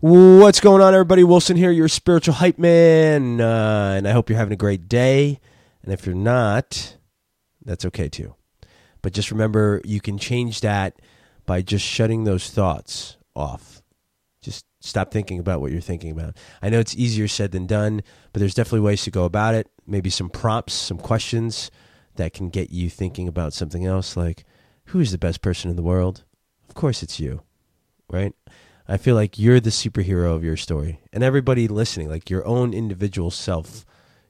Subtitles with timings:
[0.00, 1.24] What's going on, everybody?
[1.24, 5.40] Wilson here, your spiritual hype man, uh, and I hope you're having a great day.
[5.82, 6.96] And if you're not,
[7.64, 8.36] that's okay too.
[9.02, 11.02] But just remember, you can change that
[11.46, 13.82] by just shutting those thoughts off.
[14.40, 16.36] Just stop thinking about what you're thinking about.
[16.62, 18.02] I know it's easier said than done,
[18.32, 19.68] but there's definitely ways to go about it.
[19.84, 21.72] Maybe some prompts, some questions
[22.14, 24.44] that can get you thinking about something else, like
[24.84, 26.22] who is the best person in the world?
[26.68, 27.42] Of course, it's you,
[28.08, 28.32] right?
[28.88, 31.00] I feel like you're the superhero of your story.
[31.12, 33.84] And everybody listening, like your own individual self,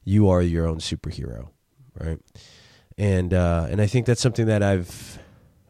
[0.04, 1.50] you are your own superhero,
[1.98, 2.18] right?
[2.96, 5.18] And uh, and I think that's something that I've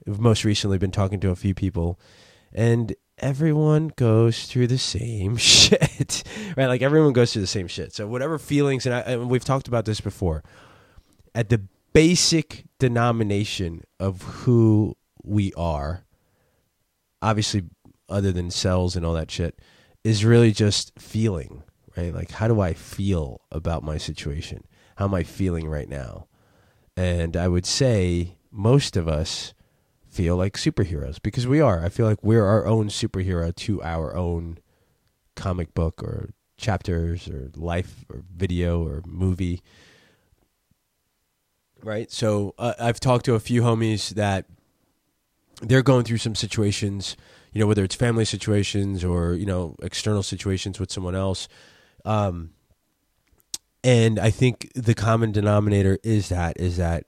[0.06, 2.00] most recently been talking to a few people,
[2.52, 6.22] and everyone goes through the same shit,
[6.56, 6.66] right?
[6.66, 7.92] Like everyone goes through the same shit.
[7.92, 10.42] So whatever feelings, and, I, and we've talked about this before,
[11.34, 16.04] at the basic denomination of who we are,
[17.20, 17.64] obviously
[18.08, 19.58] other than cells and all that shit,
[20.04, 21.62] is really just feeling,
[21.96, 22.14] right?
[22.14, 24.64] Like, how do I feel about my situation?
[24.96, 26.26] How am I feeling right now?
[26.96, 29.54] And I would say most of us
[30.08, 31.84] feel like superheroes because we are.
[31.84, 34.58] I feel like we're our own superhero to our own
[35.36, 39.62] comic book or chapters or life or video or movie.
[41.82, 42.10] Right?
[42.10, 44.46] So uh, I've talked to a few homies that
[45.60, 47.16] they're going through some situations
[47.52, 51.48] you know, whether it's family situations or you know external situations with someone else.
[52.04, 52.50] Um,
[53.82, 57.04] and I think the common denominator is that is that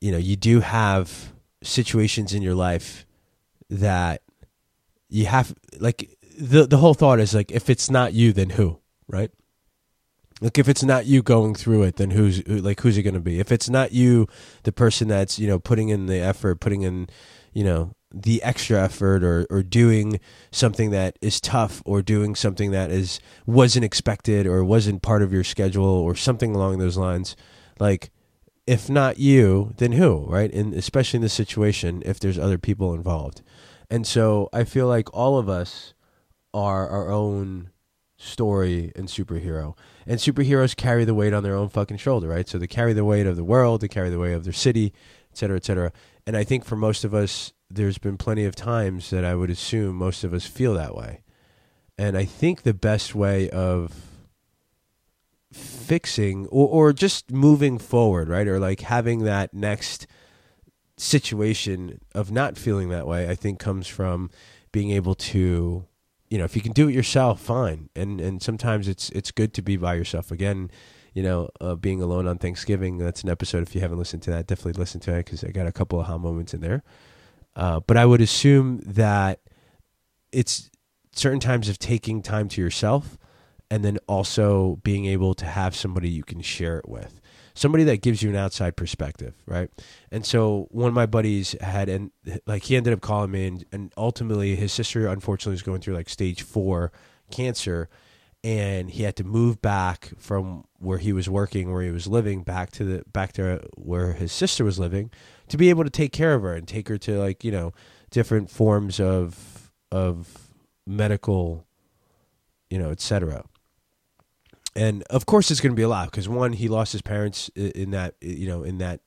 [0.00, 3.06] you know you do have situations in your life
[3.70, 4.22] that
[5.08, 8.78] you have like the the whole thought is like if it's not you then who
[9.06, 9.30] right
[10.40, 13.20] like if it's not you going through it then who's like who's it going to
[13.20, 14.26] be if it's not you
[14.64, 17.08] the person that's you know putting in the effort putting in
[17.52, 22.70] you know the extra effort or, or doing something that is tough or doing something
[22.70, 27.36] that is wasn't expected or wasn't part of your schedule or something along those lines
[27.78, 28.10] like
[28.66, 30.52] if not you then who right?
[30.52, 33.42] And especially in this situation if there's other people involved.
[33.90, 35.94] And so i feel like all of us
[36.54, 37.70] are our own
[38.18, 39.76] story and superhero.
[40.06, 42.48] And superheroes carry the weight on their own fucking shoulder right?
[42.48, 44.92] So they carry the weight of the world they carry the weight of their city
[45.32, 45.92] et cetera et cetera
[46.26, 49.50] and i think for most of us there's been plenty of times that I would
[49.50, 51.22] assume most of us feel that way.
[51.96, 53.92] And I think the best way of
[55.52, 58.46] fixing or, or just moving forward, right?
[58.46, 60.06] Or like having that next
[60.96, 64.30] situation of not feeling that way, I think comes from
[64.70, 65.86] being able to,
[66.28, 67.88] you know, if you can do it yourself, fine.
[67.94, 70.30] And and sometimes it's it's good to be by yourself.
[70.30, 70.70] Again,
[71.14, 72.98] you know, uh, being alone on Thanksgiving.
[72.98, 73.62] That's an episode.
[73.62, 76.00] If you haven't listened to that, definitely listen to it because I got a couple
[76.00, 76.82] of aha moments in there.
[77.54, 79.40] Uh, but I would assume that
[80.32, 80.70] it's
[81.14, 83.18] certain times of taking time to yourself
[83.70, 87.20] and then also being able to have somebody you can share it with
[87.54, 89.70] somebody that gives you an outside perspective right
[90.10, 92.10] and so one of my buddies had and
[92.46, 95.94] like he ended up calling me and, and ultimately his sister unfortunately was going through
[95.94, 96.92] like stage four
[97.30, 97.88] cancer
[98.44, 102.42] and he had to move back from where he was working where he was living
[102.42, 105.10] back to the back to where his sister was living
[105.48, 107.72] to be able to take care of her and take her to like you know
[108.10, 110.48] different forms of of
[110.86, 111.64] medical
[112.68, 113.44] you know etc
[114.74, 117.48] and of course it's going to be a lot because one he lost his parents
[117.54, 119.00] in that you know in that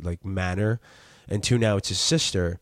[0.00, 0.80] like manner
[1.28, 2.58] and two now it's his sister.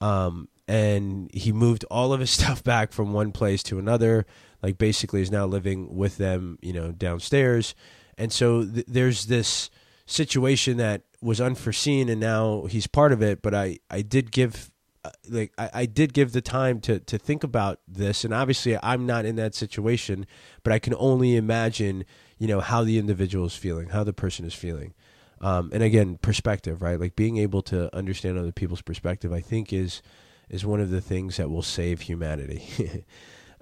[0.00, 4.26] Um, and he moved all of his stuff back from one place to another
[4.62, 7.74] like basically is now living with them you know downstairs.
[8.18, 9.70] And so th- there's this
[10.06, 14.70] situation that was unforeseen and now he's part of it but i i did give
[15.04, 18.24] uh, like I, I did give the time to to think about this.
[18.24, 20.26] And obviously i'm not in that situation
[20.62, 22.04] but i can only imagine
[22.38, 24.94] you know how the individual is feeling how the person is feeling.
[25.40, 27.00] Um, and again perspective right?
[27.00, 30.02] Like being able to understand other people's perspective i think is
[30.48, 33.04] is one of the things that will save humanity.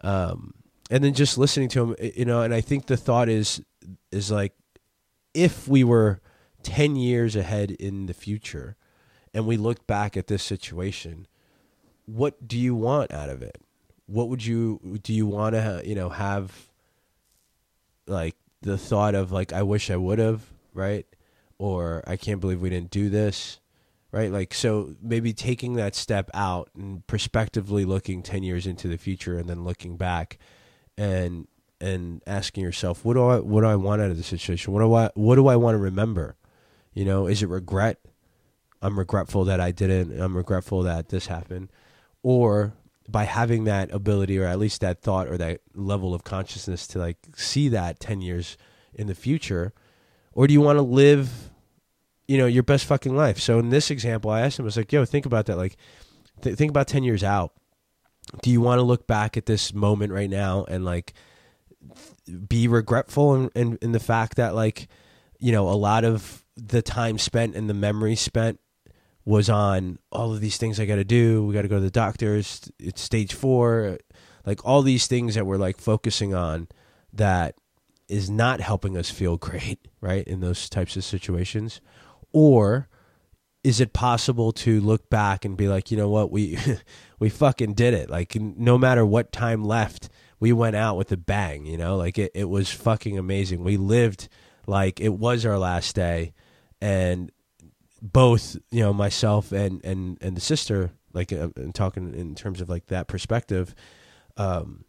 [0.03, 0.53] Um,
[0.91, 3.63] and then just listening to him you know and i think the thought is
[4.13, 4.53] is like
[5.35, 6.21] if we were
[6.63, 8.77] 10 years ahead in the future
[9.35, 11.27] and we looked back at this situation,
[12.07, 13.59] what do you want out of it?
[14.07, 16.69] What would you do you want to you know have
[18.07, 20.43] like the thought of like I wish I would have,
[20.75, 21.07] right?
[21.59, 23.61] Or I can't believe we didn't do this,
[24.13, 24.31] right?
[24.31, 29.39] Like so maybe taking that step out and prospectively looking 10 years into the future
[29.39, 30.39] and then looking back
[30.97, 31.47] and
[31.81, 34.73] and asking yourself, what do I what do I want out of the situation?
[34.73, 36.37] What do I what do I want to remember?
[36.93, 37.99] You know, is it regret?
[38.81, 40.21] I'm regretful that I didn't.
[40.21, 41.71] I'm regretful that this happened,
[42.23, 42.75] or
[43.09, 46.99] by having that ability or at least that thought or that level of consciousness to
[46.99, 48.57] like see that 10 years
[48.95, 49.73] in the future
[50.33, 51.51] or do you want to live
[52.27, 54.77] you know your best fucking life so in this example i asked him i was
[54.77, 55.77] like yo think about that like
[56.41, 57.53] th- think about 10 years out
[58.43, 61.15] do you want to look back at this moment right now and like
[62.49, 64.89] be regretful in, in, in the fact that like
[65.39, 68.61] you know a lot of the time spent and the memory spent
[69.25, 71.45] was on all of these things I got to do.
[71.47, 72.71] We got to go to the doctors.
[72.79, 73.99] It's stage four.
[74.45, 76.69] Like all these things that we're like focusing on
[77.13, 77.55] that
[78.09, 80.27] is not helping us feel great, right?
[80.27, 81.81] In those types of situations.
[82.33, 82.89] Or
[83.65, 86.59] is it possible to look back and be like, you know what, we
[87.19, 88.11] we fucking did it.
[88.11, 91.97] Like no matter what time left, we went out with a bang, you know?
[91.97, 93.65] Like it, it was fucking amazing.
[93.65, 94.29] We lived
[94.67, 96.35] like it was our last day
[96.81, 97.33] and
[98.03, 102.61] both you know myself and and and the sister like uh, and talking in terms
[102.61, 103.75] of like that perspective
[104.37, 104.85] um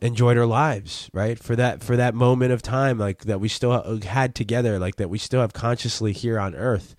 [0.00, 4.00] enjoyed our lives right for that for that moment of time like that we still
[4.02, 6.96] had together like that we still have consciously here on earth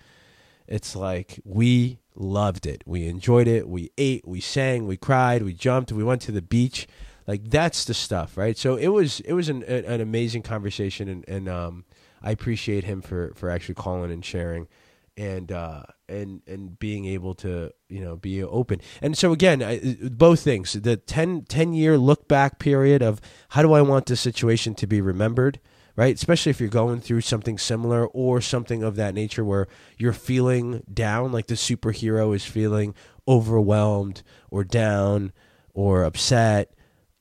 [0.68, 2.84] it's like we loved it.
[2.86, 3.68] We enjoyed it.
[3.68, 6.88] We ate we sang we cried we jumped we went to the beach.
[7.28, 8.58] Like that's the stuff right?
[8.58, 11.86] So it was it was an, an amazing conversation and, and um
[12.22, 14.68] i appreciate him for for actually calling and sharing
[15.18, 18.82] and uh, and and being able to you know be open.
[19.02, 23.62] And so again I, both things the 10, 10 year look back period of how
[23.62, 25.60] do i want this situation to be remembered
[25.96, 30.14] right especially if you're going through something similar or something of that nature where you're
[30.14, 32.94] feeling down like the superhero is feeling
[33.28, 35.32] overwhelmed or down
[35.74, 36.72] or upset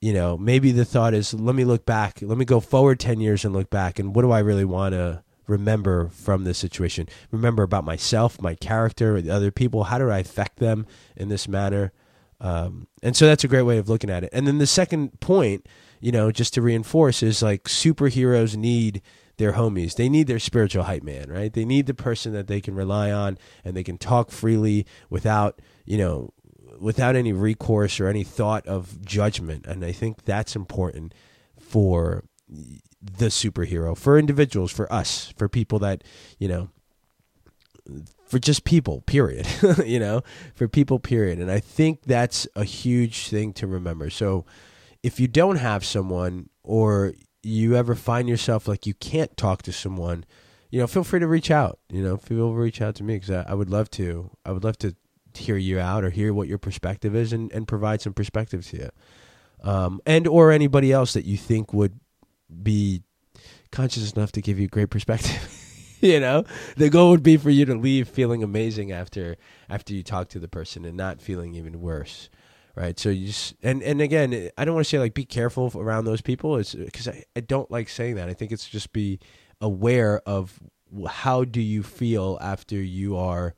[0.01, 3.21] you know maybe the thought is let me look back let me go forward 10
[3.21, 7.09] years and look back and what do i really want to remember from this situation.
[7.31, 9.85] Remember about myself, my character, the other people.
[9.85, 10.87] How did I affect them
[11.17, 11.93] in this manner?
[12.41, 14.31] Um, and so that's a great way of looking at it.
[14.33, 15.67] And then the second point,
[16.01, 19.03] you know, just to reinforce is like superheroes need
[19.37, 19.97] their homies.
[19.97, 21.53] They need their spiritual hype man, right?
[21.53, 25.61] They need the person that they can rely on and they can talk freely without,
[25.85, 26.33] you know,
[26.79, 29.67] without any recourse or any thought of judgment.
[29.67, 31.15] And I think that's important
[31.59, 32.25] for
[33.01, 36.05] the superhero for individuals, for us, for people that,
[36.39, 36.71] you know,
[38.35, 39.47] for just people, period,
[39.87, 40.21] you know,
[40.57, 41.39] for people, period.
[41.39, 44.11] And I think that's a huge thing to remember.
[44.11, 44.45] So
[45.05, 47.13] if you don't have someone or
[47.45, 50.25] you ever find yourself like you can't talk to someone,
[50.69, 51.79] you know, feel free to reach out.
[51.89, 54.33] You know, feel free to reach out to me because I, I, would love to.
[54.45, 54.97] I would love to
[55.37, 58.77] hear you out or hear what your perspective is and, and provide some perspective to
[58.79, 58.91] you.
[59.63, 62.01] Um, and or anybody else that you think would
[62.65, 63.05] be
[63.71, 65.61] conscious enough to give you great perspective.
[66.13, 66.45] you know,
[66.77, 69.37] the goal would be for you to leave feeling amazing after
[69.71, 72.29] after you talk to the person and not feeling even worse.
[72.77, 72.99] Right.
[72.99, 76.05] So you just, and, and again, I don't want to say like be careful around
[76.05, 76.57] those people.
[76.57, 78.29] It's because I, I don't like saying that.
[78.29, 79.21] I think it's just be
[79.61, 80.59] aware of
[81.09, 83.55] how do you feel after you are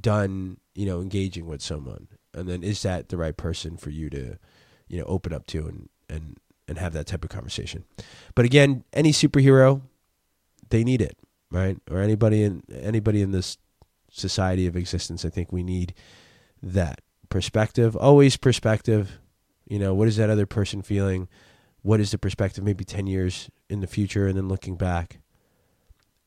[0.00, 2.08] done, you know, engaging with someone.
[2.32, 4.38] And then is that the right person for you to,
[4.88, 7.84] you know, open up to and, and and have that type of conversation.
[8.34, 9.82] But again, any superhero,
[10.70, 11.16] they need it,
[11.50, 11.78] right?
[11.90, 13.58] Or anybody in anybody in this
[14.10, 15.94] society of existence, I think we need
[16.62, 17.96] that perspective.
[17.96, 19.18] Always perspective.
[19.68, 21.28] You know, what is that other person feeling?
[21.82, 22.64] What is the perspective?
[22.64, 25.18] Maybe ten years in the future, and then looking back,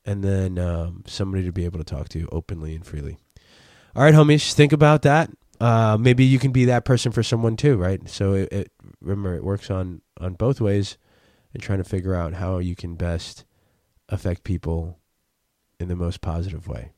[0.06, 3.18] and then um, somebody to be able to talk to openly and freely.
[3.96, 5.30] All right, homies, think about that.
[5.60, 8.08] Uh, maybe you can be that person for someone too, right?
[8.08, 8.72] So it, it
[9.02, 10.98] remember it works on on both ways
[11.54, 13.46] and trying to figure out how you can best
[14.08, 15.00] affect people
[15.80, 16.92] in the most positive way.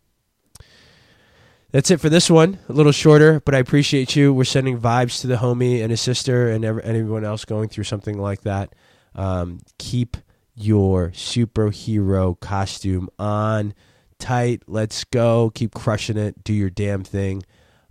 [1.71, 2.59] That's it for this one.
[2.67, 4.33] A little shorter, but I appreciate you.
[4.33, 8.17] We're sending vibes to the homie and his sister and everyone else going through something
[8.17, 8.75] like that.
[9.15, 10.17] Um, keep
[10.53, 13.73] your superhero costume on
[14.19, 14.63] tight.
[14.67, 15.49] Let's go.
[15.53, 16.43] Keep crushing it.
[16.43, 17.43] Do your damn thing.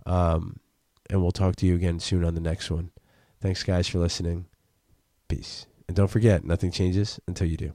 [0.05, 0.57] Um,
[1.09, 2.91] and we'll talk to you again soon on the next one.
[3.41, 4.45] Thanks, guys, for listening.
[5.27, 5.65] Peace.
[5.87, 7.73] And don't forget, nothing changes until you do.